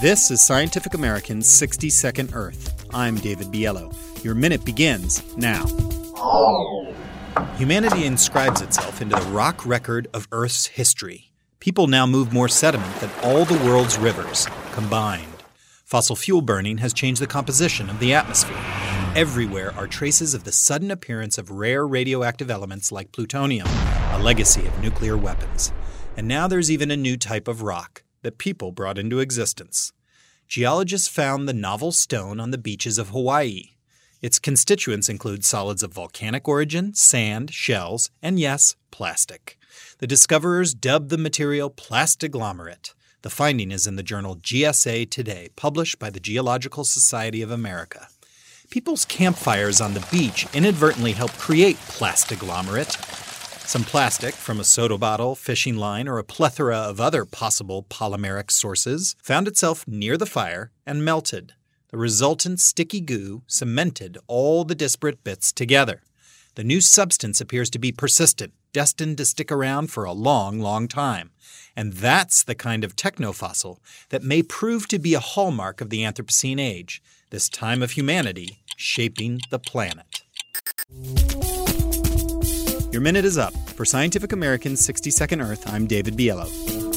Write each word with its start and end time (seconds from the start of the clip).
This 0.00 0.30
is 0.30 0.40
Scientific 0.40 0.94
American's 0.94 1.46
60 1.46 1.90
Second 1.90 2.30
Earth. 2.32 2.86
I'm 2.94 3.16
David 3.16 3.48
Biello. 3.48 3.94
Your 4.24 4.34
minute 4.34 4.64
begins 4.64 5.22
now. 5.36 5.66
Humanity 7.58 8.06
inscribes 8.06 8.62
itself 8.62 9.02
into 9.02 9.14
the 9.14 9.30
rock 9.30 9.66
record 9.66 10.08
of 10.14 10.26
Earth's 10.32 10.64
history. 10.64 11.32
People 11.58 11.86
now 11.86 12.06
move 12.06 12.32
more 12.32 12.48
sediment 12.48 12.94
than 12.96 13.10
all 13.22 13.44
the 13.44 13.62
world's 13.62 13.98
rivers 13.98 14.48
combined. 14.72 15.44
Fossil 15.84 16.16
fuel 16.16 16.40
burning 16.40 16.78
has 16.78 16.94
changed 16.94 17.20
the 17.20 17.26
composition 17.26 17.90
of 17.90 17.98
the 17.98 18.14
atmosphere. 18.14 18.56
Everywhere 19.14 19.74
are 19.74 19.86
traces 19.86 20.32
of 20.32 20.44
the 20.44 20.52
sudden 20.52 20.90
appearance 20.90 21.36
of 21.36 21.50
rare 21.50 21.86
radioactive 21.86 22.50
elements 22.50 22.90
like 22.90 23.12
plutonium, 23.12 23.68
a 24.12 24.18
legacy 24.18 24.66
of 24.66 24.80
nuclear 24.80 25.18
weapons. 25.18 25.74
And 26.16 26.26
now 26.26 26.48
there's 26.48 26.70
even 26.70 26.90
a 26.90 26.96
new 26.96 27.18
type 27.18 27.48
of 27.48 27.60
rock 27.60 28.02
that 28.22 28.38
people 28.38 28.72
brought 28.72 28.98
into 28.98 29.20
existence. 29.20 29.92
Geologists 30.48 31.08
found 31.08 31.48
the 31.48 31.52
novel 31.52 31.92
stone 31.92 32.40
on 32.40 32.50
the 32.50 32.58
beaches 32.58 32.98
of 32.98 33.10
Hawaii. 33.10 33.70
Its 34.20 34.38
constituents 34.38 35.08
include 35.08 35.44
solids 35.44 35.82
of 35.82 35.94
volcanic 35.94 36.48
origin, 36.48 36.92
sand, 36.94 37.52
shells, 37.52 38.10
and 38.20 38.38
yes, 38.38 38.76
plastic. 38.90 39.56
The 39.98 40.06
discoverers 40.06 40.74
dubbed 40.74 41.10
the 41.10 41.18
material 41.18 41.70
plastiglomerate. 41.70 42.94
The 43.22 43.30
finding 43.30 43.70
is 43.70 43.86
in 43.86 43.96
the 43.96 44.02
journal 44.02 44.36
GSA 44.36 45.10
Today, 45.10 45.50
published 45.56 45.98
by 45.98 46.10
the 46.10 46.20
Geological 46.20 46.84
Society 46.84 47.42
of 47.42 47.50
America. 47.50 48.08
People's 48.70 49.04
campfires 49.04 49.80
on 49.80 49.94
the 49.94 50.06
beach 50.10 50.46
inadvertently 50.54 51.12
help 51.12 51.32
create 51.32 51.76
plastiglomerate. 51.76 53.29
Some 53.70 53.84
plastic 53.84 54.34
from 54.34 54.58
a 54.58 54.64
soda 54.64 54.98
bottle, 54.98 55.36
fishing 55.36 55.76
line, 55.76 56.08
or 56.08 56.18
a 56.18 56.24
plethora 56.24 56.76
of 56.76 57.00
other 57.00 57.24
possible 57.24 57.84
polymeric 57.84 58.50
sources 58.50 59.14
found 59.22 59.46
itself 59.46 59.86
near 59.86 60.16
the 60.16 60.26
fire 60.26 60.72
and 60.84 61.04
melted. 61.04 61.52
The 61.90 61.96
resultant 61.96 62.58
sticky 62.58 63.00
goo 63.00 63.42
cemented 63.46 64.18
all 64.26 64.64
the 64.64 64.74
disparate 64.74 65.22
bits 65.22 65.52
together. 65.52 66.02
The 66.56 66.64
new 66.64 66.80
substance 66.80 67.40
appears 67.40 67.70
to 67.70 67.78
be 67.78 67.92
persistent, 67.92 68.54
destined 68.72 69.18
to 69.18 69.24
stick 69.24 69.52
around 69.52 69.92
for 69.92 70.02
a 70.02 70.12
long, 70.12 70.58
long 70.58 70.88
time. 70.88 71.30
And 71.76 71.92
that's 71.92 72.42
the 72.42 72.56
kind 72.56 72.82
of 72.82 72.96
technofossil 72.96 73.78
that 74.08 74.24
may 74.24 74.42
prove 74.42 74.88
to 74.88 74.98
be 74.98 75.14
a 75.14 75.20
hallmark 75.20 75.80
of 75.80 75.90
the 75.90 76.02
Anthropocene 76.02 76.60
age, 76.60 77.00
this 77.30 77.48
time 77.48 77.84
of 77.84 77.92
humanity 77.92 78.64
shaping 78.76 79.38
the 79.52 79.60
planet. 79.60 80.22
Your 82.92 83.02
minute 83.02 83.24
is 83.24 83.38
up. 83.38 83.54
For 83.76 83.84
Scientific 83.84 84.32
American's 84.32 84.84
60 84.84 85.10
Second 85.12 85.40
Earth, 85.40 85.62
I'm 85.72 85.86
David 85.86 86.16
Biello. 86.16 86.89